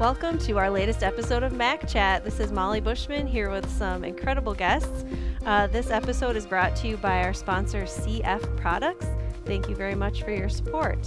[0.00, 2.24] Welcome to our latest episode of Mack Chat.
[2.24, 5.04] This is Molly Bushman here with some incredible guests.
[5.46, 9.06] Uh, this episode is brought to you by our sponsor, CF Products.
[9.44, 10.98] Thank you very much for your support.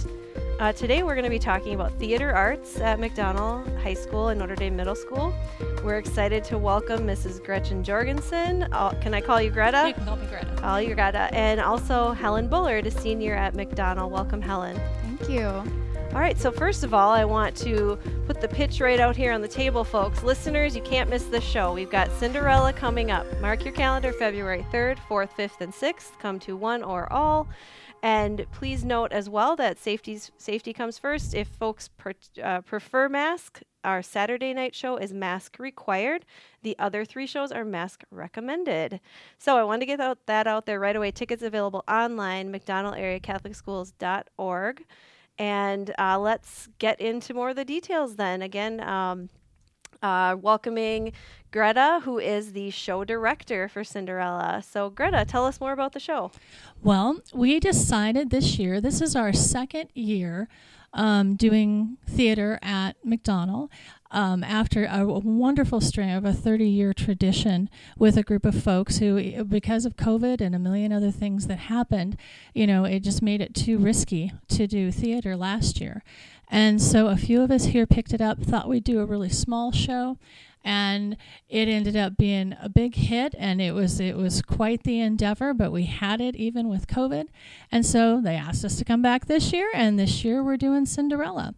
[0.58, 4.40] Uh, today we're going to be talking about theater arts at McDonell High School and
[4.40, 5.34] Notre Dame Middle School.
[5.84, 7.44] We're excited to welcome Mrs.
[7.44, 8.72] Gretchen Jorgenson.
[8.72, 9.88] Uh, can I call you Greta?
[9.88, 10.56] You can call me Greta.
[10.56, 11.28] Call you Greta.
[11.34, 14.08] And also Helen Bullard, a senior at McDonell.
[14.08, 14.80] Welcome, Helen.
[15.02, 15.44] Thank you.
[16.14, 19.32] All right, so first of all, I want to put the pitch right out here
[19.32, 20.22] on the table, folks.
[20.22, 21.72] Listeners, you can't miss this show.
[21.72, 23.24] We've got Cinderella coming up.
[23.40, 26.18] Mark your calendar February 3rd, 4th, 5th, and 6th.
[26.18, 27.48] Come to one or all.
[28.02, 31.32] And please note as well that safety's, safety comes first.
[31.32, 32.12] If folks per,
[32.44, 36.26] uh, prefer mask, our Saturday night show is mask required.
[36.62, 39.00] The other three shows are mask recommended.
[39.38, 41.12] So I wanted to get that out there right away.
[41.12, 42.94] Tickets available online, mcdonell
[45.38, 48.42] And uh, let's get into more of the details then.
[48.42, 49.28] Again, um,
[50.02, 51.12] uh, welcoming
[51.50, 54.62] Greta, who is the show director for Cinderella.
[54.66, 56.30] So, Greta, tell us more about the show.
[56.82, 60.48] Well, we decided this year, this is our second year
[60.92, 63.68] um, doing theater at McDonell.
[64.10, 68.98] Um, after a, wonderful string of a 30 year tradition with a group of folks
[68.98, 72.16] who, because of COVID and a million other things that happened,
[72.54, 76.02] you know, it just made it too risky to do theater last year.
[76.50, 79.28] And so a few of us here picked it up, thought we'd do a really
[79.28, 80.16] small show,
[80.64, 81.16] and
[81.48, 85.54] it ended up being a big hit and it was it was quite the endeavor
[85.54, 87.26] but we had it even with covid
[87.70, 90.84] and so they asked us to come back this year and this year we're doing
[90.84, 91.54] cinderella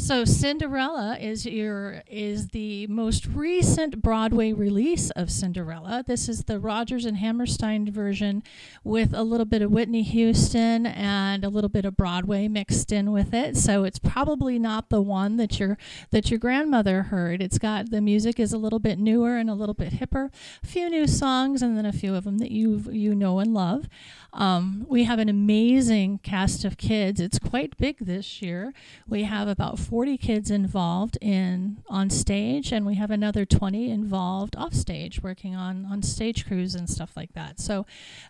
[0.00, 6.02] so Cinderella is your is the most recent Broadway release of Cinderella.
[6.06, 8.42] This is the Rodgers and Hammerstein version
[8.82, 13.12] with a little bit of Whitney Houston and a little bit of Broadway mixed in
[13.12, 13.58] with it.
[13.58, 15.76] So it's probably not the one that your
[16.12, 17.42] that your grandmother heard.
[17.42, 20.30] It's got the music is a little bit newer and a little bit hipper.
[20.62, 23.52] A few new songs and then a few of them that you you know and
[23.52, 23.86] love.
[24.32, 27.20] Um, we have an amazing cast of kids.
[27.20, 28.72] It's quite big this year.
[29.08, 34.54] We have about 40 kids involved in on stage, and we have another 20 involved
[34.54, 37.58] off stage, working on on stage crews and stuff like that.
[37.58, 37.86] So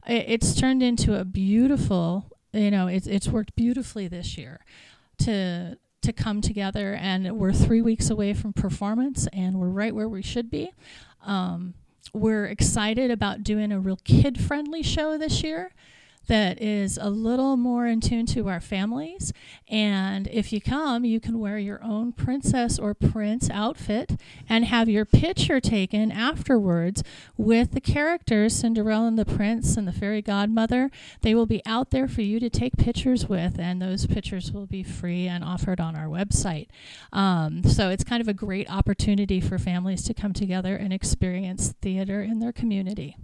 [0.08, 2.24] it, it's turned into a beautiful.
[2.54, 4.64] You know, it's it's worked beautifully this year
[5.18, 10.08] to to come together and we're three weeks away from performance and we're right where
[10.08, 10.72] we should be
[11.26, 11.74] um,
[12.14, 15.72] we're excited about doing a real kid friendly show this year
[16.28, 19.32] that is a little more in tune to our families.
[19.68, 24.16] And if you come, you can wear your own princess or prince outfit
[24.48, 27.02] and have your picture taken afterwards
[27.36, 30.90] with the characters Cinderella and the prince and the fairy godmother.
[31.22, 34.66] They will be out there for you to take pictures with, and those pictures will
[34.66, 36.68] be free and offered on our website.
[37.12, 41.74] Um, so it's kind of a great opportunity for families to come together and experience
[41.80, 43.16] theater in their community.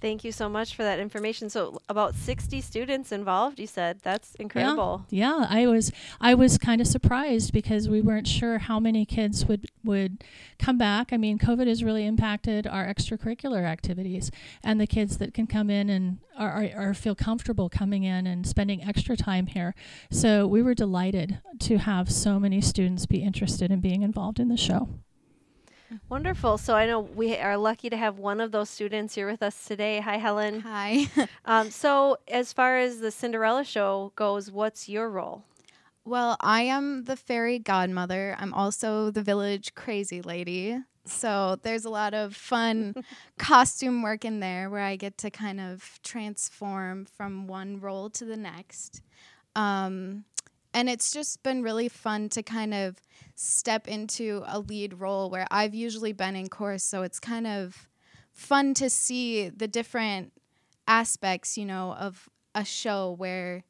[0.00, 1.48] Thank you so much for that information.
[1.48, 4.00] So about 60 students involved, you said.
[4.02, 5.06] That's incredible.
[5.08, 5.90] Yeah, yeah I was
[6.20, 10.22] I was kind of surprised because we weren't sure how many kids would would
[10.58, 11.12] come back.
[11.12, 14.30] I mean, COVID has really impacted our extracurricular activities
[14.62, 18.26] and the kids that can come in and are, are, are feel comfortable coming in
[18.26, 19.74] and spending extra time here.
[20.10, 24.48] So we were delighted to have so many students be interested in being involved in
[24.48, 24.88] the show.
[26.08, 26.58] Wonderful.
[26.58, 29.64] So I know we are lucky to have one of those students here with us
[29.64, 30.00] today.
[30.00, 30.60] Hi, Helen.
[30.60, 31.06] Hi.
[31.44, 35.44] um, so, as far as the Cinderella show goes, what's your role?
[36.04, 38.36] Well, I am the fairy godmother.
[38.38, 40.78] I'm also the village crazy lady.
[41.04, 42.94] So there's a lot of fun
[43.38, 48.24] costume work in there where I get to kind of transform from one role to
[48.24, 49.02] the next.
[49.54, 50.24] Um,
[50.76, 53.00] and it's just been really fun to kind of
[53.34, 56.84] step into a lead role where I've usually been in chorus.
[56.84, 57.88] So it's kind of
[58.30, 60.34] fun to see the different
[60.86, 63.64] aspects, you know, of a show where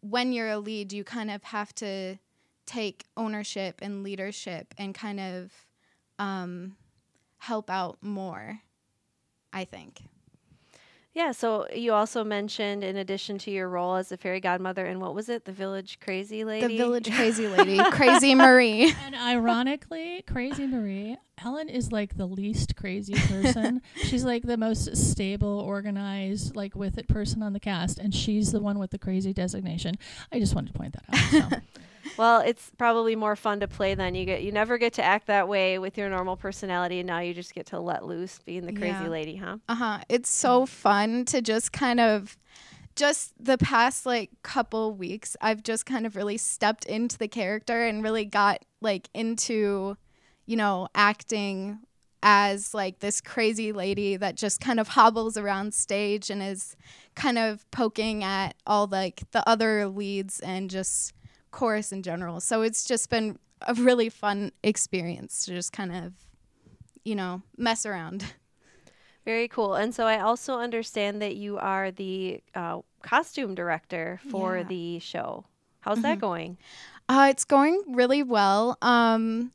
[0.00, 2.18] when you're a lead, you kind of have to
[2.66, 5.52] take ownership and leadership and kind of
[6.18, 6.74] um,
[7.38, 8.58] help out more,
[9.52, 10.02] I think.
[11.14, 15.00] Yeah, so you also mentioned, in addition to your role as a fairy godmother, and
[15.00, 16.66] what was it, the village crazy lady?
[16.66, 18.92] The village crazy lady, Crazy Marie.
[19.04, 23.80] And ironically, Crazy Marie, Helen is like the least crazy person.
[23.94, 28.50] she's like the most stable, organized, like with it person on the cast, and she's
[28.50, 29.94] the one with the crazy designation.
[30.32, 31.50] I just wanted to point that out.
[31.50, 31.56] So.
[32.16, 34.14] Well, it's probably more fun to play then.
[34.14, 37.20] You get you never get to act that way with your normal personality, and now
[37.20, 39.08] you just get to let loose, being the crazy yeah.
[39.08, 39.58] lady, huh?
[39.68, 39.98] Uh huh.
[40.08, 42.36] It's so fun to just kind of
[42.96, 47.84] just the past like couple weeks, I've just kind of really stepped into the character
[47.84, 49.96] and really got like into,
[50.46, 51.80] you know, acting
[52.22, 56.76] as like this crazy lady that just kind of hobbles around stage and is
[57.14, 61.12] kind of poking at all like the other leads and just
[61.54, 62.40] chorus in general.
[62.40, 66.12] So it's just been a really fun experience to just kind of,
[67.04, 68.24] you know, mess around.
[69.24, 69.74] Very cool.
[69.74, 74.64] And so I also understand that you are the uh, costume director for Yeah.
[74.64, 75.46] the show.
[75.80, 76.58] How's that going?
[77.08, 78.76] Uh, it's going really well.
[78.82, 79.52] Um,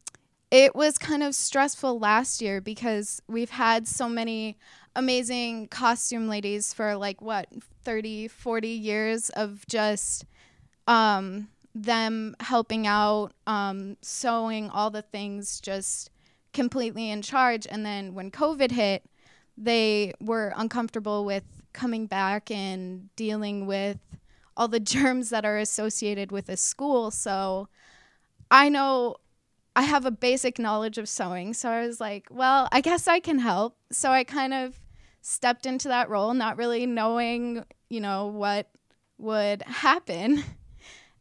[0.51, 4.57] it was kind of stressful last year because we've had so many
[4.95, 7.47] amazing costume ladies for like what
[7.83, 10.25] 30 40 years of just
[10.87, 16.09] um, them helping out um, sewing all the things just
[16.51, 19.05] completely in charge and then when covid hit
[19.59, 21.43] they were uncomfortable with
[21.73, 23.99] coming back and dealing with
[24.55, 27.11] all the germs that are associated with a school.
[27.11, 27.67] So
[28.49, 29.17] I know
[29.75, 31.53] I have a basic knowledge of sewing.
[31.53, 33.77] So I was like, well, I guess I can help.
[33.91, 34.79] So I kind of
[35.21, 38.69] stepped into that role, not really knowing, you know, what
[39.17, 40.43] would happen.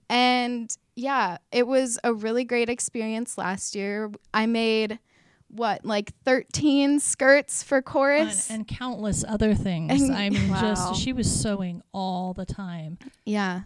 [0.09, 4.11] And yeah, it was a really great experience last year.
[4.33, 4.99] I made
[5.51, 8.51] what, like 13 skirts for And, chorus?
[8.51, 10.03] and countless other things.
[10.03, 10.61] And- I mean, Wow.
[10.61, 12.99] just she was sewing all the time.
[13.25, 13.63] Yeah.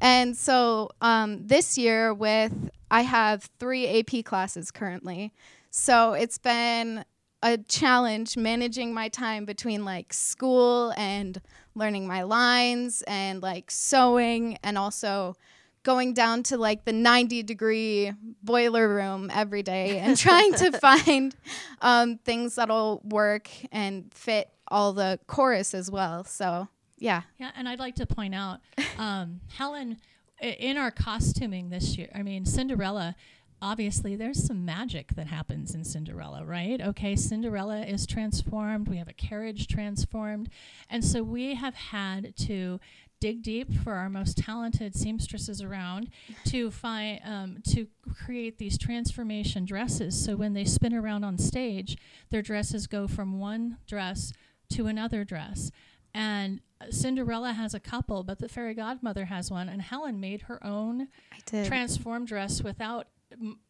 [0.00, 5.32] And so um, this year, with I have three AP classes currently.
[5.70, 7.04] So it's been
[7.42, 11.40] a challenge managing my time between like school and
[11.74, 15.34] learning my lines and like sewing and also
[15.82, 18.12] going down to like the 90 degree
[18.42, 21.34] boiler room every day and trying to find
[21.80, 26.24] um, things that'll work and fit all the chorus as well.
[26.24, 26.68] So,
[26.98, 27.22] yeah.
[27.38, 28.60] Yeah, and I'd like to point out,
[28.98, 29.98] um, Helen,
[30.40, 33.14] in our costuming this year, I mean, Cinderella,
[33.62, 36.80] obviously there's some magic that happens in Cinderella, right?
[36.80, 40.48] Okay, Cinderella is transformed, we have a carriage transformed,
[40.90, 42.80] and so we have had to
[43.20, 46.10] dig deep for our most talented seamstresses around
[46.44, 50.22] to find um, to create these transformation dresses.
[50.22, 51.96] So when they spin around on stage
[52.30, 54.32] their dresses go from one dress
[54.70, 55.70] to another dress.
[56.12, 56.60] And
[56.90, 61.06] Cinderella has a couple, but the fairy godmother has one, and Helen made her own
[61.64, 63.06] transform dress without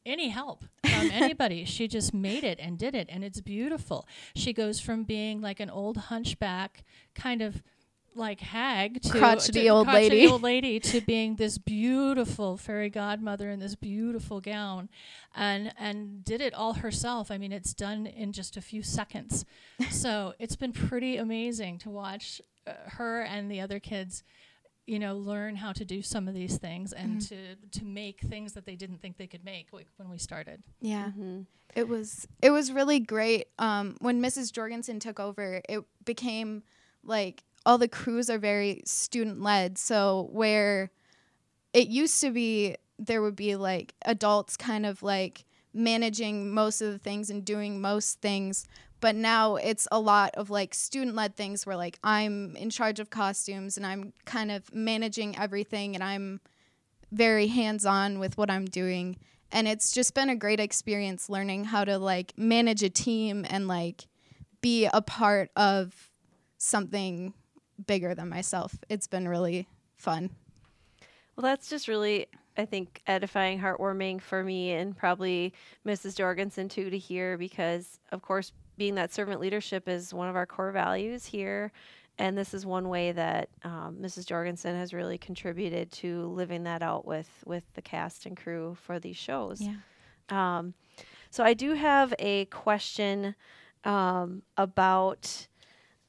[0.04, 1.64] any help from anybody.
[1.72, 4.06] She just made it and did it, and it's beautiful.
[4.34, 7.62] She goes from being like an old hunchback, kind of
[8.14, 10.26] like hag to Crotchety to old crotchety lady.
[10.26, 14.88] old lady to being this beautiful fairy godmother in this beautiful gown,
[15.34, 17.30] and and did it all herself.
[17.30, 19.44] I mean, it's done in just a few seconds.
[19.90, 24.22] so it's been pretty amazing to watch uh, her and the other kids
[24.86, 27.28] you know learn how to do some of these things and Mhm.
[27.28, 30.62] to to make things that they didn't think they could make like when we started
[30.80, 31.12] Yeah.
[31.16, 31.46] Mhm.
[31.74, 33.46] It was it was really great.
[33.58, 34.52] Um, when Mrs.
[34.52, 36.62] Jorgenson took over, it became
[37.02, 39.78] like all the crews are very student led.
[39.78, 40.90] So where
[41.72, 46.92] it used to be, there would be like adults kind of like managing most of
[46.92, 48.66] the things and doing most things.
[49.00, 53.00] But now it's a lot of like student led things where like I'm in charge
[53.00, 56.40] of costumes and I'm kind of managing everything and I'm
[57.10, 59.16] very hands on with what I'm doing
[59.52, 63.68] and it's just been a great experience learning how to like manage a team and
[63.68, 64.06] like
[64.62, 66.10] be a part of
[66.56, 67.34] something
[67.86, 68.76] bigger than myself.
[68.88, 70.30] It's been really fun.
[71.36, 75.54] Well, that's just really, I think, edifying, heartwarming for me and probably
[75.86, 76.16] Mrs.
[76.16, 80.46] Jorgenson too to hear because, of course, being that servant leadership is one of our
[80.46, 81.72] core values here.
[82.18, 84.26] And this is one way that um, Mrs.
[84.26, 88.98] Jorgenson has really contributed to living that out with, with the cast and crew for
[88.98, 89.62] these shows.
[90.28, 90.74] Um,
[91.30, 93.34] so I do have a question
[93.84, 95.46] um, about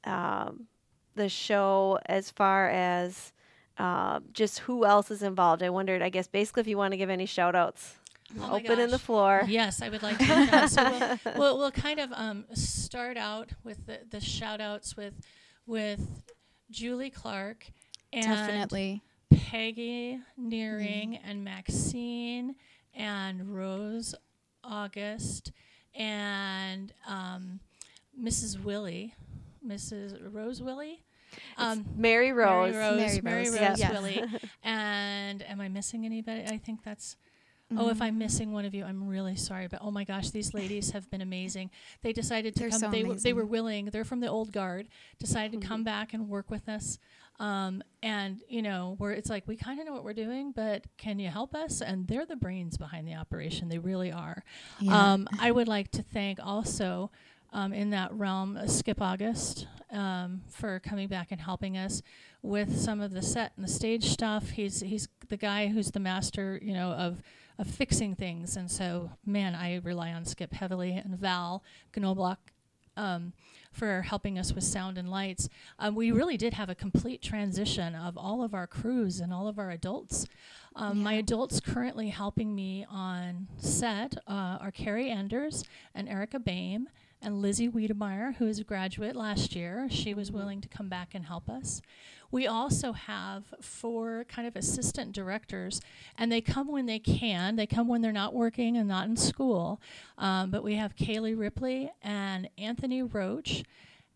[0.03, 0.67] um,
[1.15, 3.31] the show as far as
[3.77, 5.63] uh, just who else is involved.
[5.63, 7.95] I wondered, I guess, basically, if you want to give any shout outs,
[8.39, 9.43] Oh my open in the floor.
[9.47, 13.85] yes i would like to so we'll, we'll, we'll kind of um, start out with
[13.85, 15.13] the, the shout outs with
[15.67, 16.23] with
[16.71, 17.67] julie clark
[18.11, 19.03] and Definitely.
[19.35, 22.55] peggy nearing and maxine
[22.95, 24.15] and rose
[24.63, 25.51] august
[25.93, 27.59] and um,
[28.19, 29.13] mrs willie
[29.67, 31.03] mrs rose willie
[31.57, 32.73] um, Mary Rose.
[32.73, 33.91] Mary Rose, Mary Mary Rose, Rose, yes.
[33.91, 34.23] Willie.
[34.63, 36.45] and am I missing anybody?
[36.47, 37.17] I think that's.
[37.75, 39.67] Oh, if I'm missing one of you, I'm really sorry.
[39.67, 41.71] But oh my gosh, these ladies have been amazing.
[42.03, 42.79] They decided to They're come.
[42.79, 43.85] so they were they were willing.
[43.85, 44.89] They're from the old guard.
[45.17, 46.99] Decided to come back and work with us
[47.39, 50.85] Um, and you know, where it's like we kind of know what we're doing, but
[50.97, 51.81] can you help us?
[51.81, 54.43] And they're the brains behind the operation; they really are.
[54.79, 55.13] Yeah.
[55.13, 57.09] Um, I would like to thank also
[57.53, 62.01] um, in that realm uh, Skip August um, for coming back and helping us
[62.41, 64.49] with some of the set and the stage stuff.
[64.49, 67.21] He's he's the guy who's the master, you know, of
[67.57, 68.57] of fixing things.
[68.57, 72.37] And so, man, I rely on Skip heavily and Val Gnoblock
[72.97, 73.33] um,
[73.71, 75.49] for helping us with sound and lights.
[75.79, 79.47] Um, we really did have a complete transition of all of our crews and all
[79.47, 80.25] of our adults.
[80.75, 86.87] Um, My adults currently helping me on set uh, are Carrie Enders and Erica Bame
[87.23, 89.87] and Lizzie Wiedemeyer, who is a graduate last year.
[89.89, 91.81] She was willing to come back and help us.
[92.31, 95.81] We also have four kind of assistant directors,
[96.17, 97.55] and they come when they can.
[97.55, 99.79] They come when they're not working and not in school.
[100.17, 103.63] Um, but we have Kaylee Ripley and Anthony Roach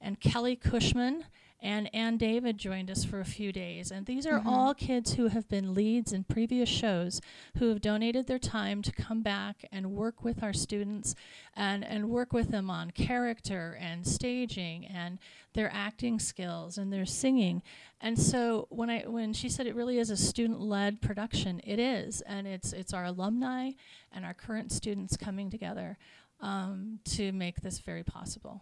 [0.02, 1.26] and Kelly Cushman
[1.60, 3.90] and Ann David joined us for a few days.
[3.90, 7.20] And these are all kids who have been leads in previous shows
[7.58, 11.16] who have donated their time to come back and work with our students
[11.56, 15.18] and, and work with them on character and staging and
[15.54, 17.64] their acting skills and their singing.
[18.00, 21.80] And so when I when she said it really is a student led production, it
[21.80, 22.22] is.
[22.22, 23.72] And it's it's our alumni
[24.12, 25.98] and our current students coming together
[26.40, 28.62] um, to make this very possible.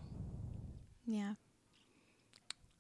[1.05, 1.33] yeah.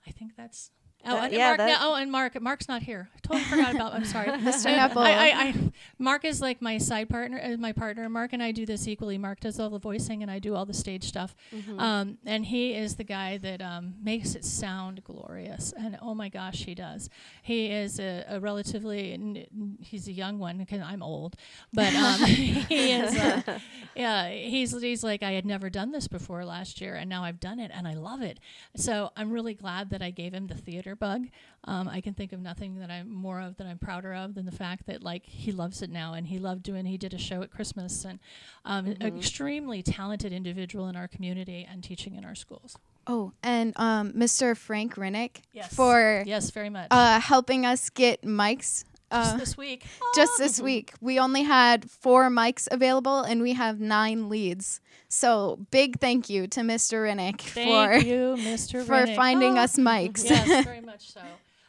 [0.07, 0.71] I think that's.
[1.07, 2.41] Oh, and yeah, Mark, that- no, oh, and Mark.
[2.41, 3.09] Mark's not here.
[3.15, 3.93] I totally forgot about.
[3.93, 4.75] I'm sorry, Mr.
[4.75, 4.97] Nepple.
[4.97, 8.09] I, I, I, Mark is like my side partner, uh, my partner.
[8.09, 9.17] Mark and I do this equally.
[9.17, 11.35] Mark does all the voicing, and I do all the stage stuff.
[11.53, 11.79] Mm-hmm.
[11.79, 15.73] Um, and he is the guy that um, makes it sound glorious.
[15.77, 17.09] And oh my gosh, he does.
[17.43, 19.13] He is a, a relatively.
[19.13, 21.35] N- he's a young one because I'm old,
[21.71, 23.15] but um, he is.
[23.15, 23.59] Uh,
[23.95, 27.39] yeah, he's he's like I had never done this before last year, and now I've
[27.39, 28.39] done it, and I love it.
[28.75, 31.27] So I'm really glad that I gave him the theater bug.
[31.63, 34.45] Um, I can think of nothing that I'm more of that I'm prouder of than
[34.45, 36.85] the fact that like he loves it now, and he loved doing.
[36.85, 38.19] He did a show at Christmas, and
[38.65, 42.77] um, an extremely talented individual in our community and teaching in our schools.
[43.07, 44.57] Oh, and um, Mr.
[44.57, 45.73] Frank Rennick Yes.
[45.73, 46.87] for Yes, very much.
[46.91, 48.83] uh, helping us get mics.
[49.11, 49.85] Just Uh, this week.
[50.15, 54.81] just this week, we only had four mics available, and we have nine leads.
[55.07, 57.03] So big thank you to Mr.
[57.03, 57.69] Rennick Thank
[58.01, 58.83] for you, Mr.
[58.85, 59.15] for Rennick.
[59.15, 59.61] finding Oh.
[59.61, 60.27] us mics.
[60.29, 61.21] yes, very much so.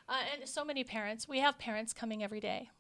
[0.09, 1.28] Uh, and so many parents.
[1.28, 2.71] We have parents coming every day.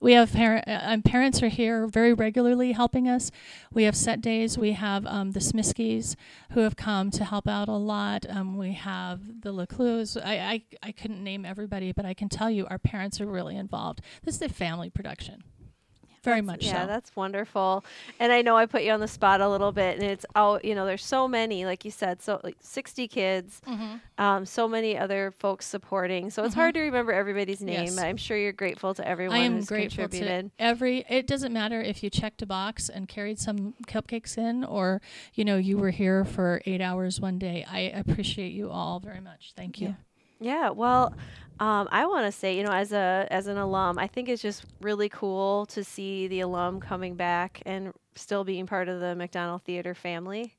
[0.00, 3.30] We have parent, uh, um, parents are here very regularly helping us.
[3.72, 4.58] We have set days.
[4.58, 6.16] We have um, the Smiskies
[6.50, 8.26] who have come to help out a lot.
[8.28, 10.20] Um, we have the Leclues.
[10.22, 13.56] I, I I couldn't name everybody, but I can tell you our parents are really
[13.56, 14.00] involved.
[14.24, 15.42] This is a family production.
[16.24, 16.86] Very much yeah, so.
[16.86, 17.84] that's wonderful.
[18.18, 20.64] And I know I put you on the spot a little bit, and it's out.
[20.64, 24.00] You know, there's so many, like you said, so like 60 kids, Mhm.
[24.18, 26.30] um, so many other folks supporting.
[26.30, 27.84] So it's hard to remember everybody's name.
[27.84, 27.98] Yes.
[27.98, 30.50] I'm sure you're grateful to everyone I am who's grateful contributed.
[30.58, 31.04] to every.
[31.08, 35.00] It doesn't matter if you checked a box and carried some cupcakes in, or
[35.34, 37.64] you know you were here for eight hours one day.
[37.70, 39.52] I appreciate you all very much.
[39.54, 39.96] Thank you.
[40.40, 41.14] Yeah, well,
[41.60, 44.42] um, I want to say, you know, as a as an alum, I think it's
[44.42, 49.14] just really cool to see the alum coming back and still being part of the
[49.14, 50.54] McDonell Theater family.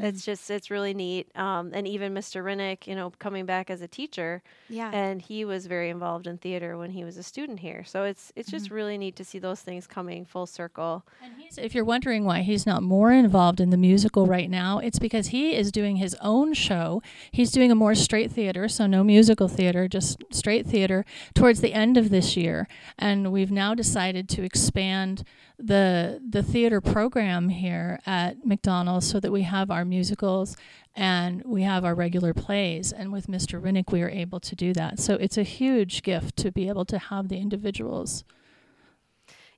[0.00, 2.42] It's just it's really neat, um, and even Mr.
[2.44, 4.90] Rennick, you know, coming back as a teacher, Yeah.
[4.92, 7.84] and he was very involved in theater when he was a student here.
[7.84, 11.04] So it's it's just really neat to see those things coming full circle.
[11.22, 14.78] And he's, if you're wondering why he's not more involved in the musical right now,
[14.78, 17.02] it's because he is doing his own show.
[17.30, 21.72] He's doing a more straight theater, so no musical theater, just straight theater, towards the
[21.72, 22.66] end of this year.
[22.98, 25.24] And we've now decided to expand
[25.56, 30.56] the the theater program here at McDonell's so that we have our musicals
[30.94, 32.92] and we have our regular plays.
[32.92, 33.60] And with Mr.
[33.60, 34.98] Rinnick, we are able to do that.
[34.98, 38.24] So it's a huge gift to be able to have the individuals.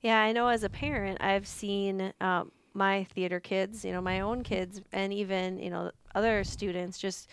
[0.00, 4.20] Yeah, I know as a parent, I've seen um, my theater kids, you know, my
[4.20, 7.28] own kids, and even, you know, other students just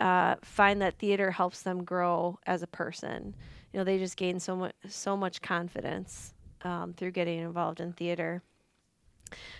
[0.00, 3.34] uh, find that theater helps them grow as a person.
[3.72, 7.92] You know, they just gain so much, so much confidence um, through getting involved in
[7.92, 8.42] theater.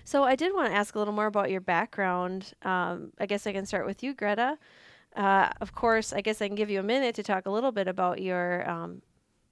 [0.04, 2.52] So I did want to ask a little more about your background.
[2.62, 4.58] Um, I guess I can start with you, Greta.
[5.16, 7.72] Uh, of course, I guess I can give you a minute to talk a little
[7.72, 9.02] bit about your um,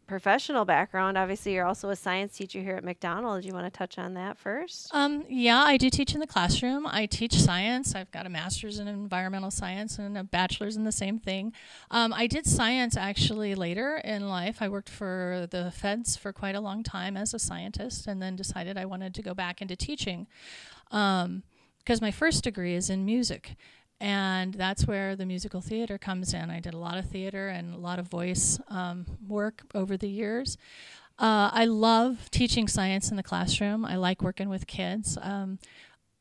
[0.08, 1.16] professional background.
[1.16, 3.40] Obviously, you're also a science teacher here at McDonell.
[3.40, 4.88] Do you want to touch on that first?
[4.92, 6.86] Um, yeah, I do teach in the classroom.
[6.86, 7.94] I teach science.
[7.94, 11.52] I've got a master's in environmental science and a bachelor's in the same thing.
[11.90, 14.58] Um, I did science actually later in life.
[14.60, 18.34] I worked for the feds for quite a long time as a scientist and then
[18.34, 20.26] decided I wanted to go back into teaching
[21.88, 23.56] because my first degree is in music.
[24.00, 26.50] And that's where the musical theater comes in.
[26.50, 30.08] I did a lot of theater and a lot of voice um, work over the
[30.08, 30.56] years.
[31.18, 33.84] Uh, I love teaching science in the classroom.
[33.84, 35.18] I like working with kids.
[35.20, 35.58] Um,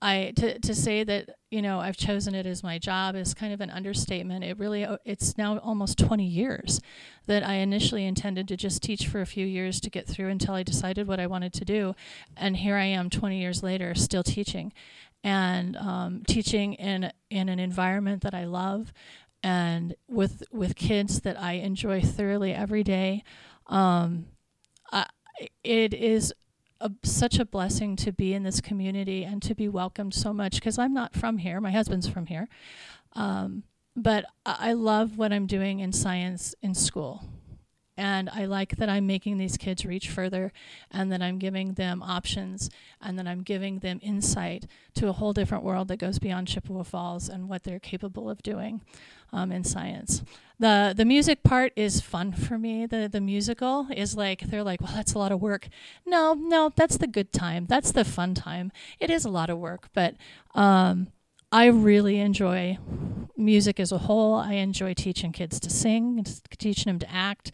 [0.02, 3.52] I to to say that you know I've chosen it as my job is kind
[3.52, 4.44] of an understatement.
[4.44, 6.80] It really it's now almost 20 years
[7.26, 10.54] that I initially intended to just teach for a few years to get through until
[10.54, 11.96] I decided what I wanted to do,
[12.36, 14.72] and here I am 20 years later still teaching,
[15.28, 18.94] and um, teaching in in an environment that I love,
[19.44, 23.24] and with with kids that I enjoy thoroughly every day.
[23.68, 24.28] Um,
[24.90, 25.08] I,
[25.66, 26.34] it is
[26.80, 30.56] a, such a blessing to be in this community and to be welcomed so much
[30.56, 31.60] because I'm not from here.
[31.60, 32.48] My husband's from here.
[33.12, 33.64] Um,
[33.98, 37.26] but I love what I'm doing in science in school.
[37.98, 40.54] And I like that I'm making these kids reach further
[40.92, 42.70] and that I'm giving them options
[43.02, 46.84] and that I'm giving them insight to a whole different world that goes beyond Chippewa
[46.84, 48.82] Falls and what they're capable of doing
[49.34, 50.24] um, in science.
[50.60, 52.88] The the music part is fun for me.
[52.88, 55.68] The the musical is like they're like, well, that's a lot of work.
[56.06, 57.66] No, no, that's the good time.
[57.68, 58.72] That's the fun time.
[59.00, 60.16] It is a lot of work, but
[60.56, 61.08] um,
[61.52, 62.78] I really enjoy
[63.38, 64.36] music as a whole.
[64.36, 66.26] I enjoy teaching kids to sing,
[66.58, 67.52] teaching them to act.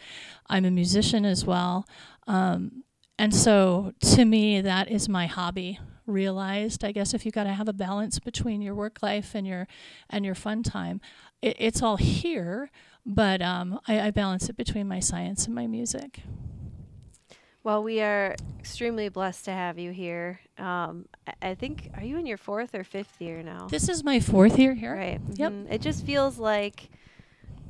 [0.50, 1.86] I'm a musician as well.
[2.26, 2.84] Um,
[3.20, 6.84] and so to me, that is my hobby realized.
[6.84, 9.68] I guess if you've got to have a balance between your work life and your
[10.10, 11.00] and your fun time,
[11.42, 12.72] it, it's all here,
[13.06, 16.22] but um, I, I balance it between my science and my music.
[17.64, 20.40] Well, we are extremely blessed to have you here.
[20.58, 23.68] Um, I, I think, are you in your fourth or fifth year now?
[23.70, 24.94] This is my fourth year here.
[24.96, 25.22] Right.
[25.36, 25.52] Yep.
[25.52, 25.72] Mhm.
[25.72, 26.90] It just feels like,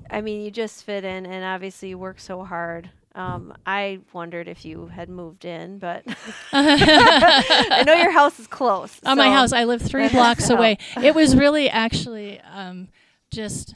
[0.09, 2.89] I mean, you just fit in, and obviously you work so hard.
[3.15, 6.03] Um, I wondered if you had moved in, but
[6.51, 8.99] I know your house is close.
[9.05, 10.79] On my house, I live three blocks away.
[11.01, 12.87] It was really actually um,
[13.29, 13.75] just,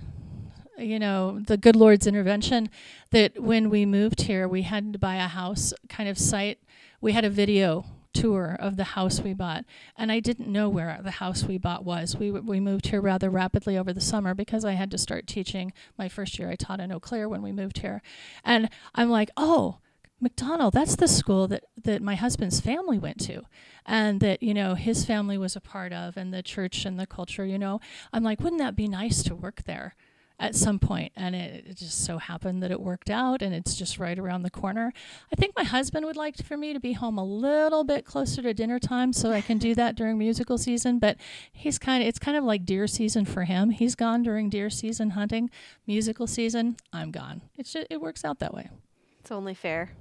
[0.78, 2.70] you know, the good Lord's intervention
[3.12, 6.60] that when we moved here, we had to buy a house kind of site.
[7.02, 9.66] We had a video tour of the house we bought,
[9.96, 12.16] and I didn't know where the house we bought was.
[12.16, 15.74] We we moved here rather rapidly over the summer because I had to start teaching.
[15.98, 18.02] My first year, I taught in Eau Claire when we moved here,
[18.44, 19.78] and I'm like, oh.
[20.20, 23.44] McDonell, that's the school that, that my husband's family went to
[23.86, 27.06] and that, you know, his family was a part of and the church and the
[27.06, 27.80] culture, you know.
[28.12, 29.94] I'm like, wouldn't that be nice to work there
[30.40, 30.80] at some?
[31.16, 34.44] And it, it just so happened that it worked out and it's just right around
[34.44, 34.94] the corner.
[35.32, 38.42] I think my husband would like for me to be home a little bit closer
[38.42, 41.18] to dinner time so I can do that during musical season, but
[41.52, 43.72] he's kind of it's kind of like deer season for him.
[43.72, 45.50] He's gone during deer season hunting,
[45.86, 47.42] musical season, I'm gone.
[47.58, 48.70] It's just, it works out that way.
[49.20, 49.92] It's only fair.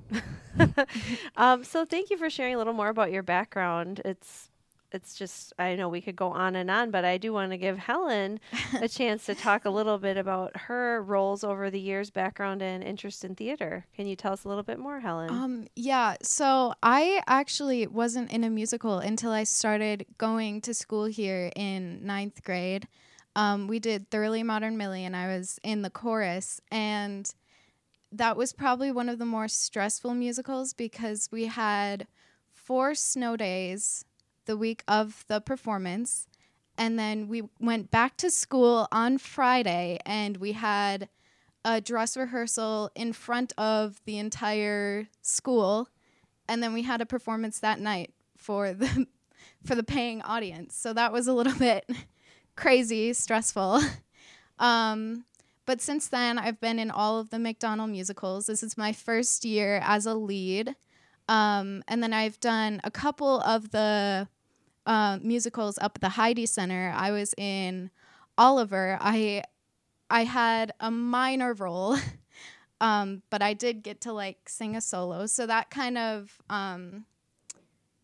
[1.37, 4.01] um, so thank you for sharing a little more about your background.
[4.05, 4.51] It's
[4.93, 7.59] it's just I know we could go on and on, but I do want to
[7.59, 8.41] give Helen
[8.81, 12.83] a chance to talk a little bit about her roles over the years, background and
[12.83, 13.87] interest in theater.
[13.95, 15.31] Can you tell us a little bit more, Helen?
[15.31, 21.05] Um, yeah, so I actually wasn't in a musical until I started going to school
[21.05, 22.89] here in ninth grade.
[23.35, 27.31] Um, we did Thoroughly Modern Millie, and I was in the chorus, and
[28.11, 32.07] that was probably one of the more stressful musicals because we had
[32.55, 34.06] four snow days
[34.47, 36.27] the week of the performance,
[36.79, 41.09] and then we went back to school on Friday, and we had
[41.67, 45.89] a dress rehearsal in front of the entire school.
[46.49, 49.07] And then we had a performance that night for the
[49.65, 50.77] for the paying audience.
[50.77, 51.91] So that was a little bit
[52.55, 53.81] crazy stressful.
[54.59, 55.27] Um,
[55.67, 58.47] but since then i've been in all of the mcdonell musicals.
[58.47, 60.75] This is my first year as a lead.
[61.29, 64.29] Um, and then i've done a couple of the
[64.87, 67.91] uh, musicals up at the heyde center i was in
[68.39, 69.43] oliver i
[70.11, 71.97] I had a minor role,
[72.81, 75.27] um, but I did get to like sing a solo.
[75.27, 77.07] So that kind of um,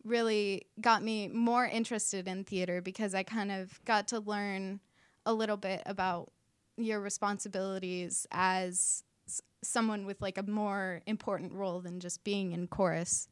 [0.03, 4.79] really got me more interested in theater because I kind of got to learn
[5.25, 6.31] a little bit about
[6.75, 12.67] your responsibilities as s- someone with like a more important role than just being in
[12.67, 13.29] chorus.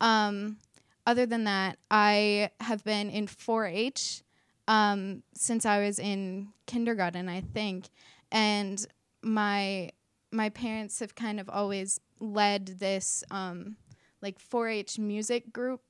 [0.00, 0.58] Um,
[1.06, 4.22] other than that, I have been in 4 H
[4.68, 7.88] um, since I was in kindergarten, I think,
[8.32, 8.84] and
[9.22, 9.90] my
[10.30, 13.76] my parents have kind of always led this um,
[14.20, 15.80] like 4-H music group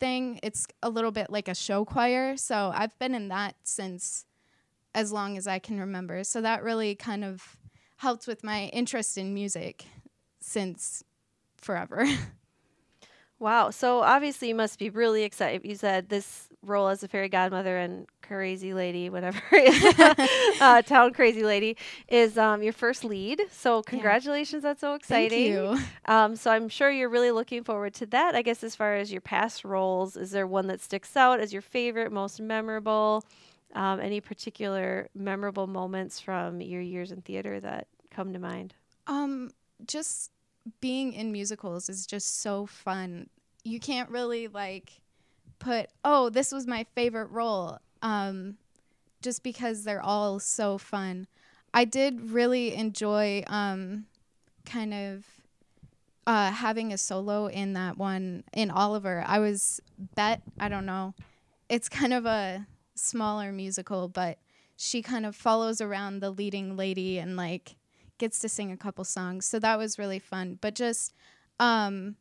[0.00, 0.40] thing.
[0.42, 4.24] It's a little bit like a show choir, so I've been in that since
[4.94, 6.24] as long as I can remember.
[6.24, 7.56] So that really kind of
[7.96, 9.84] helped with my interest in music
[10.40, 11.04] since
[11.56, 12.06] forever.
[13.44, 13.68] Wow.
[13.68, 15.68] So obviously you must be really excited.
[15.68, 19.38] You said this role as a fairy godmother and crazy lady, whatever
[20.62, 21.76] uh, town crazy lady,
[22.08, 23.42] is um, your first lead.
[23.50, 24.62] So congratulations.
[24.62, 25.52] That's so exciting.
[25.52, 25.84] Thank you.
[26.06, 28.34] Um, so I'm sure you're really looking forward to that.
[28.34, 31.52] I guess as far as your past roles, is there one that sticks out as
[31.52, 33.24] your favorite, most memorable?
[33.74, 38.72] Um, any particular memorable moments from your years in theater that come to mind?
[39.06, 39.50] Um,
[39.86, 40.30] just
[40.80, 43.28] being in musicals is just so fun.
[43.64, 45.00] You can't really like
[45.58, 48.56] put, oh, this was my favorite role, um,
[49.22, 51.26] just because they're all so fun.
[51.72, 54.04] I did really enjoy um,
[54.64, 55.24] kind of
[56.26, 59.24] uh, having a solo in that one in Oliver.
[59.26, 60.42] I was Bet.
[60.58, 61.14] I don't know.
[61.68, 64.38] It's kind of a smaller musical, but
[64.76, 67.76] she kind of follows around the leading lady and like
[68.18, 69.46] gets to sing a couple songs.
[69.46, 70.58] So that was really fun.
[70.60, 71.12] But just
[71.58, 72.16] um,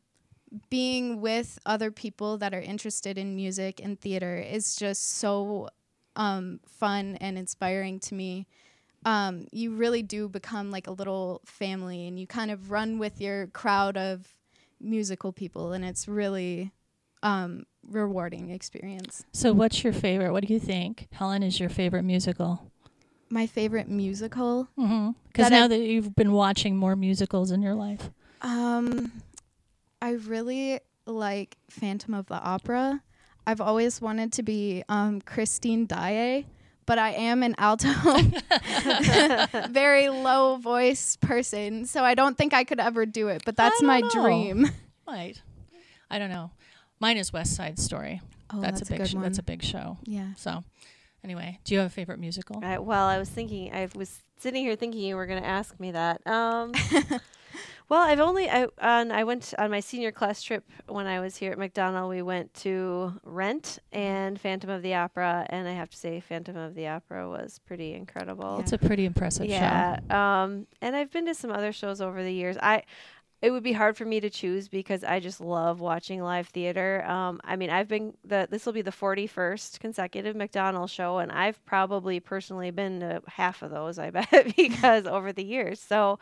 [0.70, 5.70] being with other people that are interested in music and theater is just so
[6.16, 8.46] um, fun and inspiring to me.
[9.06, 13.20] Um, you really do become like a little family and you kind of run with
[13.20, 14.28] your crowd of
[14.80, 16.72] musical people and it's really
[17.24, 19.26] um, rewarding experience.
[19.34, 20.32] So, what's your favorite?
[20.34, 21.42] What do you think, Helen?
[21.44, 22.70] Is your favorite musical?
[23.30, 25.12] My favorite musical, Mm-hmm.
[25.28, 28.10] Because now I- that you've been watching more musicals in your life,
[28.42, 29.12] um,
[30.04, 33.02] I really like Phantom of the Opera.
[33.48, 36.46] I've always wanted to be um, Christine Daae,
[36.86, 37.88] but I am an alto,
[39.70, 43.44] very low voice person, so I don't think I could ever do it.
[43.46, 44.10] But that's my know.
[44.10, 44.70] dream.
[45.08, 45.42] right?
[46.12, 46.52] I don't know.
[47.00, 48.20] Mine is West Side Story.
[48.54, 49.00] Oh, that's, that's, a big.
[49.00, 49.24] good sh- one.
[49.24, 50.00] That's a big show.
[50.04, 50.34] yeah.
[50.36, 50.66] So,
[51.24, 52.60] anyway, do you have a favorite musical?
[52.62, 55.80] I, well, I was thinking, I was sitting here thinking you were going to ask
[55.80, 56.28] me that.
[56.28, 56.74] Um,
[57.90, 61.36] well, I've only, I, on, I went on my senior class trip when I was
[61.38, 62.10] here at McDonell.
[62.10, 66.56] We went to Rent and Phantom of the Opera, and I have to say, Phantom
[66.58, 68.60] of the Opera was pretty incredible.
[68.60, 69.52] It's a pretty impressive show.
[69.52, 70.00] yeah.
[70.10, 72.58] Um, and I've been to some other shows over the years.
[72.62, 72.84] I,
[73.44, 77.04] it would be hard for me to choose because I just love watching live theater.
[77.06, 81.30] Um, I mean, I've been the this will be the 41st consecutive McDonell's show, and
[81.30, 84.00] I've probably personally been to half of those.
[84.00, 86.20] I bet because over the years, so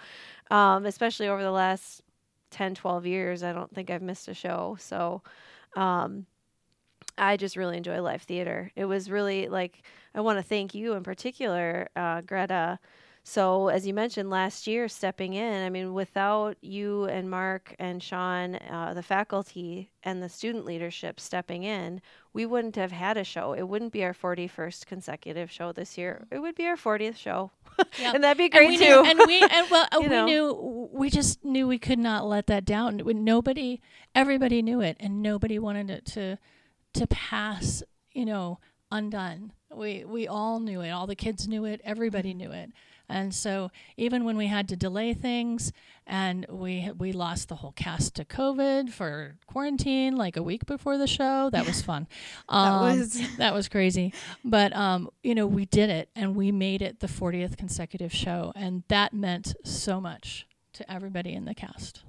[0.49, 2.01] um, especially over the last
[2.49, 4.77] 10, 12 years, I don't think I've missed a show.
[4.79, 5.21] So.
[5.75, 6.25] Um,
[7.17, 8.71] I just really enjoy live theater.
[8.75, 9.83] It was really like
[10.15, 12.79] I want to thank you in particular, uh, Greta.
[13.23, 15.63] So as you mentioned last year, stepping in.
[15.63, 21.19] I mean, without you and Mark and Sean, uh, the faculty and the student leadership
[21.19, 22.01] stepping in,
[22.33, 23.53] we wouldn't have had a show.
[23.53, 26.25] It wouldn't be our 41st consecutive show this year.
[26.31, 27.51] It would be our 40th show,
[27.99, 28.13] Yeah.
[28.15, 28.85] and that'd be great we too.
[28.85, 30.25] knew, and we and well, we know.
[30.25, 33.01] knew we just knew we could not let that down.
[33.05, 33.81] Nobody,
[34.15, 36.37] everybody knew it, and nobody wanted it to
[36.95, 37.83] to pass.
[38.13, 38.59] You know,
[38.91, 39.53] undone.
[39.73, 40.89] We we all knew it.
[40.89, 41.81] All the kids knew it.
[41.83, 42.71] Everybody knew it.
[43.09, 45.73] And so even when we had to delay things,
[46.07, 50.97] and we we lost the whole cast to COVID for quarantine, like a week before
[50.97, 52.07] the show, that was fun.
[52.47, 54.13] Um, was- that was crazy.
[54.45, 58.53] But um, you know, we did it, and we made it the 40th consecutive show,
[58.55, 62.03] and that meant so much to everybody in the cast.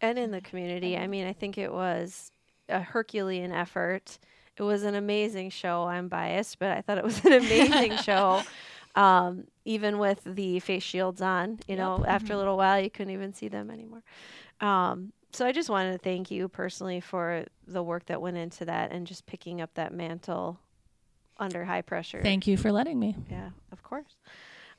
[0.00, 0.96] and in the community.
[0.96, 2.32] I mean, I think it was
[2.68, 4.18] a Herculean effort.
[4.58, 5.84] It was an amazing show.
[5.84, 8.42] I'm biased, but I thought it was an amazing show.
[8.94, 13.12] Um, even with the face shields on, you know, after a little while, you couldn't
[13.12, 14.02] even see them anymore.
[14.60, 18.64] Um, so I just wanted to thank you personally for the work that went into
[18.64, 20.58] that and just picking up that mantle
[21.36, 22.20] under high pressure.
[22.22, 23.14] Thank you for letting me.
[23.30, 24.16] Yeah, of course.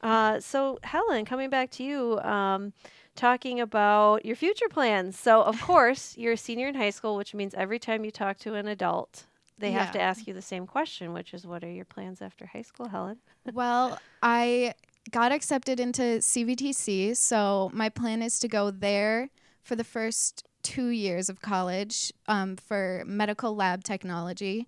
[0.01, 2.73] Uh, so, Helen, coming back to you, um,
[3.15, 5.19] talking about your future plans.
[5.19, 8.37] So, of course, you're a senior in high school, which means every time you talk
[8.39, 9.25] to an adult,
[9.59, 12.45] they have to ask you the same question, which is, what are your plans after
[12.45, 13.17] high school, Helen?
[13.53, 14.73] well, I
[15.11, 19.29] got accepted into CVTC, so my plan is to go there
[19.61, 24.67] for the first two years of college um, for medical lab technology,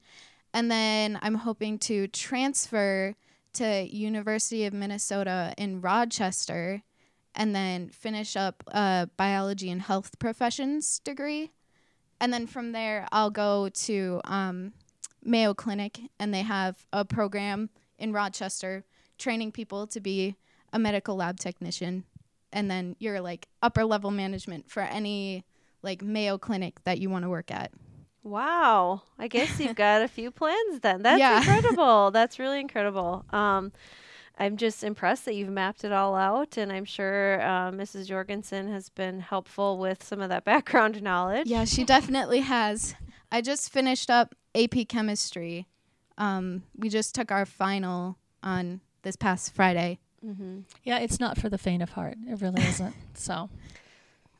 [0.54, 3.15] and then I'm hoping to transfer
[3.54, 6.84] to University of Minnesota in Rochester,
[7.36, 11.51] and then finish up a biology and health professions degree,
[12.19, 14.73] and then from there I'll go to um,
[15.23, 18.84] Mayo Clinic, and they have a program in Rochester
[19.17, 20.36] training people to be
[20.73, 22.05] a medical lab technician
[22.53, 25.45] and then you're like upper level management for any
[25.84, 27.71] like Mayo Clinic that you want to work at.
[28.23, 29.01] Wow.
[29.17, 31.01] I guess you've got a few plans then.
[31.01, 31.38] That's Yeah.
[31.55, 32.12] incredible.
[32.12, 33.25] That's really incredible.
[33.31, 33.71] Um,
[34.38, 38.07] I'm just impressed that you've mapped it all out, and I'm sure uh, Mrs.
[38.07, 41.47] Jorgenson has been helpful with some of that background knowledge.
[41.47, 42.95] Yeah, she definitely has.
[43.31, 45.67] I just finished up AP Chemistry.
[46.17, 49.99] Um, we just took our final on this past Friday.
[50.25, 50.59] Mm-hmm.
[50.83, 52.17] Yeah, it's not for the faint of heart.
[52.27, 52.95] It really isn't.
[53.13, 53.49] So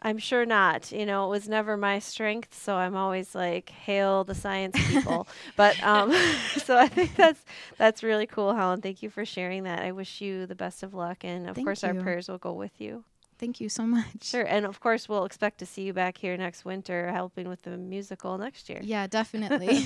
[0.02, 0.92] I'm sure not.
[0.92, 5.28] You know, it was never my strength, so I'm always like, hail the science people.
[5.56, 6.12] but um,
[6.58, 7.44] so I think that's
[7.78, 8.82] that's really cool, Helen.
[8.82, 9.84] Thank you for sharing that.
[9.84, 12.54] I wish you the best of luck, and of Thank course, our prayers will go
[12.54, 13.04] with you.
[13.42, 14.06] Thank you so much.
[14.22, 17.64] Sure, and of course, we'll expect to see you back here next winter, helping with
[17.64, 18.80] the musical next year.
[18.84, 19.84] Yeah, definitely.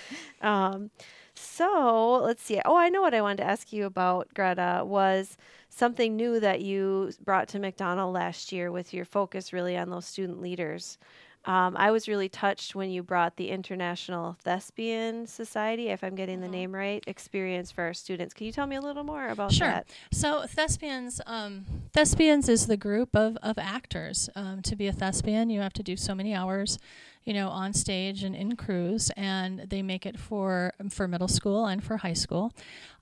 [0.40, 0.88] um,
[1.34, 2.60] so let's see.
[2.64, 5.36] Oh, I know what I wanted to ask you about, Greta, was
[5.68, 10.06] something new that you brought to McDonell last year with your focus really on those
[10.06, 10.96] student leaders.
[11.44, 16.40] Um, I was really touched when you brought the International Thespian Society, if I'm getting
[16.40, 16.50] the Mhm.
[16.50, 18.32] name right, experience for our students.
[18.32, 19.66] Can you tell me a little more about Sure.
[19.66, 19.86] that?
[19.88, 19.96] Sure.
[20.12, 24.30] So thespians, um, thespians is the group of, of actors.
[24.36, 26.78] Um, to be a thespian, you have to do so many hours,
[27.24, 31.66] you know, on stage and in crews, and they make it for for middle school
[31.66, 32.52] and for high school.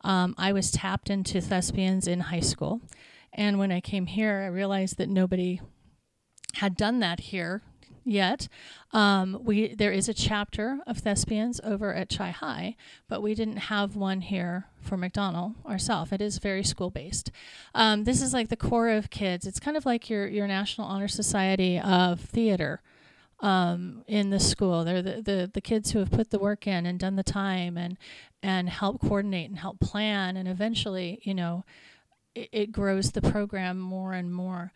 [0.01, 2.81] Um, I was tapped into thespians in high school,
[3.35, 5.61] and when I came here, I realized that nobody
[6.55, 7.63] had done that here
[8.11, 8.49] yet.
[8.93, 12.77] Um, we there is a chapter of thespians over at Chi-Hi,
[13.09, 16.13] but we didn't have one here for McDonell ourselves.
[16.13, 17.31] It is very school based.
[17.75, 19.47] Um, this is like the core of kids.
[19.47, 22.83] It's kind of like your your National Honor Society of theater
[23.41, 24.85] um, in the school.
[24.85, 27.77] They're the, the the kids who have put the work in and done the time
[27.77, 27.97] and
[28.43, 31.65] and help coordinate and help plan and eventually, you know,
[32.35, 34.73] it, it grows the program more and more.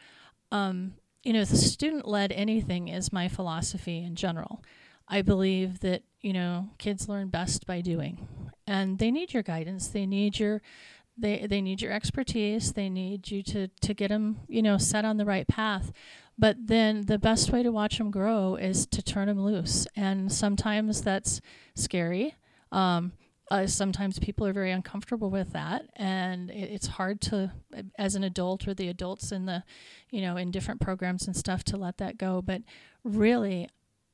[0.53, 4.63] Um, you know, the student led anything is my philosophy in general.
[5.09, 8.27] I believe that, you know, kids learn best by doing.
[8.67, 9.89] And they need your guidance.
[9.89, 10.63] They need your
[11.17, 12.73] they they need your expertise.
[12.73, 15.93] They need you to to get them, you know, set on the right path.
[16.37, 19.87] But then the best way to watch them grow is to turn them loose.
[19.95, 21.41] And sometimes that's
[21.77, 22.35] scary.
[22.73, 23.13] Um,
[23.51, 27.53] uh, sometimes people are very uncomfortable with that, and it, it's hard to,
[27.99, 29.63] as an adult or the adults in the,
[30.11, 32.41] you know, in different programs and stuff, to let that go.
[32.41, 32.63] But
[33.03, 33.69] really,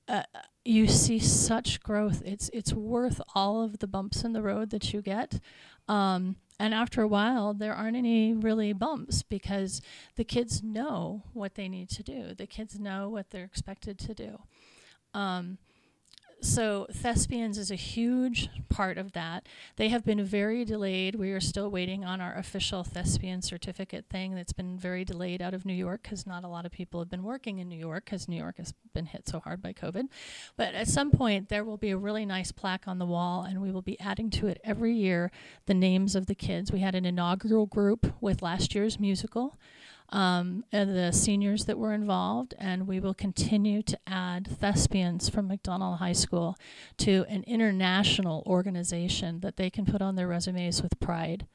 [0.08, 0.24] uh,
[0.64, 2.22] you see such growth.
[2.24, 5.40] It's it's worth all of the bumps in the road that you get.
[5.88, 9.80] Um, and after a while, there aren't any really bumps because
[10.16, 12.34] the kids know what they need to do.
[12.34, 14.42] The kids know what they're expected to do.
[15.14, 15.58] Um,
[16.40, 19.46] so thespians is a huge part of that.
[19.76, 21.14] They have been very delayed.
[21.14, 25.54] We are still waiting on our official thespian certificate thing that's been very delayed out
[25.54, 28.06] of New York because not a lot of people have been working in New York
[28.06, 30.08] because New York has been hit so hard by COVID.
[30.56, 33.60] But at some point, there will be a really nice plaque on the wall, and
[33.60, 35.30] we will be adding to it every year
[35.66, 36.72] the names of the kids.
[36.72, 39.58] We had an inaugural group with last year's musical
[40.10, 45.98] um, the seniors that were involved, and we will continue to add thespians from McDonell
[45.98, 46.56] High School
[46.98, 51.46] to an international organization that they can put on their resumes with pride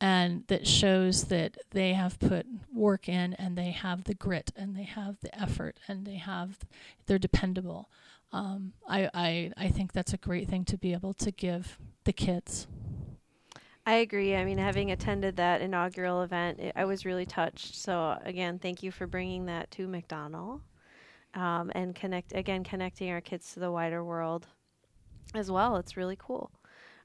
[0.00, 4.74] and that shows that they have put work in and they have the grit and
[4.74, 6.58] they have the effort and they have
[7.06, 7.90] they're dependable.
[8.32, 12.12] Um, I, I I think that's a great thing to be able to give the
[12.12, 12.66] kids.
[13.86, 14.36] I agree.
[14.36, 17.74] I mean, having attended that inaugural event, it, I was really touched.
[17.74, 20.60] So again, thank you for bringing that to McDonell,
[21.34, 24.46] um, and connect again, connecting our kids to the wider world
[25.34, 25.76] as well.
[25.76, 26.50] It's really cool.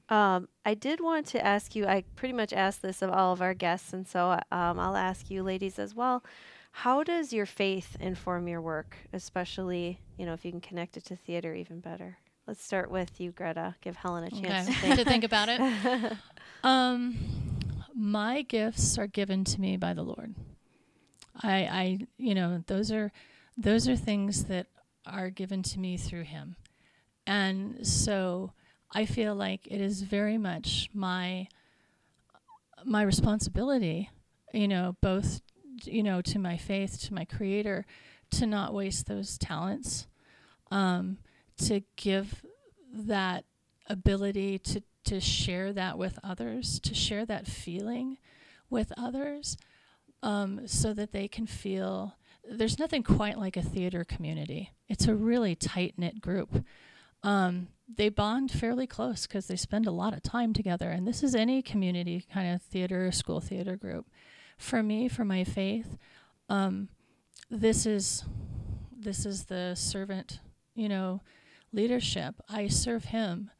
[0.08, 1.86] Um, I did want to ask you.
[1.86, 5.30] I pretty much asked this of all of our guests, and so um, I'll ask
[5.30, 6.24] you, ladies, as well.
[6.70, 11.04] How does your faith inform your work, especially you know if you can connect it
[11.06, 12.18] to theater even better?
[12.46, 13.74] Let's start with you, Greta.
[13.80, 14.72] Give Helen a chance Okay.
[14.74, 14.96] to think.
[14.98, 16.12] to think about it.
[16.64, 17.16] Um,
[17.94, 20.34] my gifts are given to me by the Lord.
[21.42, 23.12] I, I, you know, those are,
[23.56, 24.66] those are things that
[25.06, 26.56] are given to me through Him,
[27.24, 28.52] and so
[28.92, 31.46] I feel like it is very much my,
[32.84, 34.10] my responsibility,
[34.52, 35.42] you know, both,
[35.84, 37.86] you know, to my faith, to my Creator,
[38.32, 40.08] to not waste those talents,
[40.72, 41.18] um,
[41.58, 42.44] to give
[42.92, 43.44] that
[43.88, 48.18] ability to to share that with others, to share that feeling
[48.68, 49.56] with others,
[50.22, 52.14] um, so that they can feel.
[52.48, 54.72] There's nothing quite like a theater community.
[54.88, 56.64] It's a really tight knit group.
[57.22, 60.90] Um, they bond fairly close because they spend a lot of time together.
[60.90, 64.06] And this is any community kind of theater, school theater group.
[64.58, 65.96] For me, for my faith,
[66.48, 66.88] um,
[67.50, 68.24] this is
[68.96, 70.40] this is the servant,
[70.74, 71.20] you know,
[71.72, 72.36] leadership.
[72.48, 73.50] I serve Him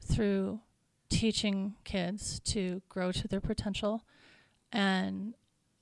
[0.00, 0.60] through
[1.08, 4.04] teaching kids to grow to their potential,
[4.72, 5.34] and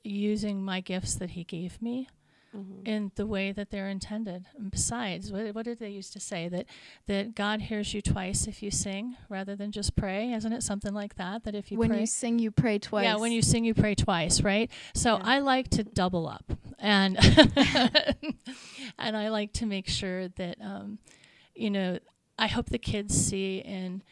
[0.03, 2.09] using my gifts that He gave me
[2.55, 2.89] Mhm.
[2.89, 4.47] in the way that they're intended.
[4.59, 6.67] And besides, what, what did they used to say that
[7.07, 10.33] that God hears you twice if you sing rather than just pray?
[10.33, 11.45] Isn't it something like that?
[11.45, 13.05] That if you when pray, you sing, you pray twice.
[13.05, 14.69] yeah, when you sing, you pray twice, right?
[14.95, 15.23] So Yeah.
[15.25, 17.17] I like to double up, and
[18.99, 20.99] and I like to make sure that um,
[21.61, 21.99] you know
[22.39, 24.03] I hope the kids see in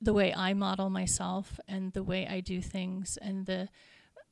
[0.00, 3.68] the way I model myself and the way I do things and the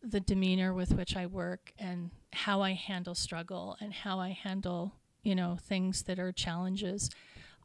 [0.02, 4.94] the demeanor with which I work and how I handle struggle and how I handle
[5.22, 7.08] you know things that are challenges.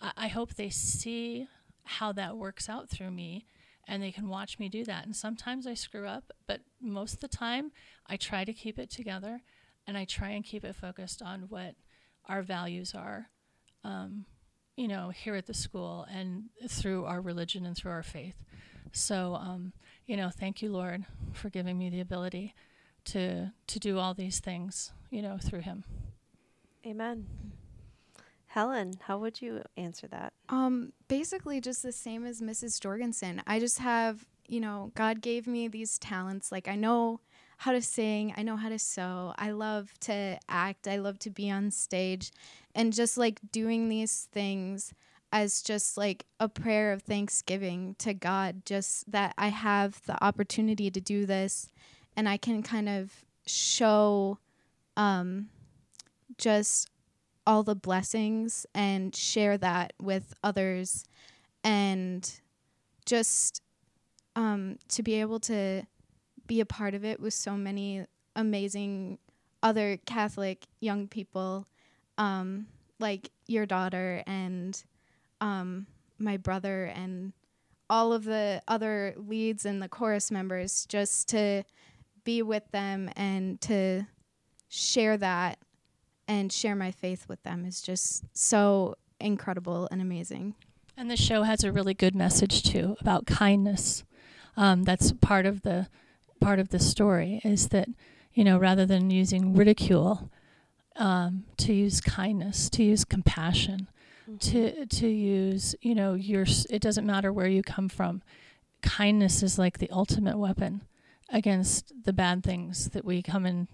[0.02, 1.48] I, I hope they see
[1.84, 3.46] how that works out through me
[3.88, 5.06] and they can watch me do that.
[5.06, 7.72] And sometimes I screw up, but most of the time
[8.08, 9.42] I try to keep it together
[9.88, 11.76] and I try and keep it focused on what
[12.28, 13.30] our values are,
[13.84, 14.26] um,
[14.76, 18.36] you know, here at the school and through our religion and through our faith.
[18.92, 19.74] So, um,
[20.06, 22.54] you know, thank you, Lord, for giving me the ability
[23.06, 25.84] to to do all these things, you know, through Him.
[26.86, 27.26] Amen.
[28.48, 30.32] Helen, how would you answer that?
[30.48, 32.80] Um, basically just the same as Mrs.
[32.80, 33.42] Jorgenson.
[33.46, 36.54] I just have, you know, God gave me these talents.
[36.54, 37.20] Like I know
[37.58, 39.34] how to sing, I know how to sew.
[39.38, 42.32] I love to act, I love to be on stage
[42.74, 44.94] and just like doing these things
[45.32, 50.90] as just like a prayer of thanksgiving to God just that I have the opportunity
[50.92, 51.70] to do this
[52.16, 53.12] and I can kind of
[53.46, 54.40] show
[54.98, 55.50] um
[56.38, 56.90] just
[57.48, 61.06] all the blessings and share that with others
[61.64, 62.40] and
[63.06, 63.62] just
[64.36, 65.84] um, to be able to
[66.48, 68.06] be a part of it with so many
[68.36, 69.18] amazing
[69.64, 71.68] other Catholic young people,
[72.18, 72.68] um,
[73.00, 74.84] like your daughter and
[75.42, 75.88] um,
[76.20, 77.34] my brother and
[77.90, 81.64] all of the other leads and the chorus members, just to
[82.24, 84.06] be with them and to
[84.70, 85.60] share that
[86.28, 90.56] and share my faith with them is just so incredible and amazing.
[90.98, 94.04] And the show has a really good message too about kindness.
[94.58, 95.88] Um, that's part of the
[96.42, 97.88] part of the story is that
[98.34, 100.30] you know rather than using ridicule,
[100.98, 103.90] um, to use kindness, to use compassion,
[104.40, 106.46] to to use you know your.
[106.70, 108.22] It doesn't matter where you come from.
[108.82, 110.84] Kindness is like the ultimate weapon
[111.30, 113.68] against the bad things that we come in,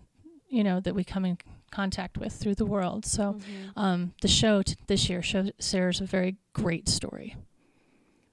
[0.48, 1.38] you know, that we come in
[1.70, 3.06] contact with through the world.
[3.06, 3.72] So Mhm.
[3.76, 7.36] um, the show t- this year shows shares a very great story.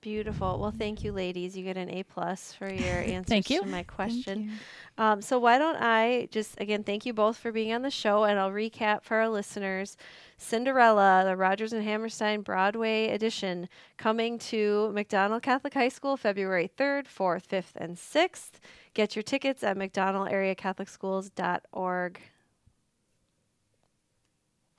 [0.00, 0.60] Beautiful.
[0.60, 1.56] Well, thank you, ladies.
[1.56, 3.62] You get an A plus for your answers Thank you.
[3.62, 4.22] to my question.
[4.22, 4.56] Thank you.
[4.96, 8.22] Um, so why don't I just again thank you both for being on the show,
[8.22, 9.96] and I'll recap for our listeners:
[10.36, 17.08] Cinderella, the Rodgers and Hammerstein Broadway edition, coming to McDonell Catholic High School February third,
[17.08, 18.60] fourth, fifth, and sixth.
[18.94, 22.20] Get your tickets at McDonell Area Catholic Schools.org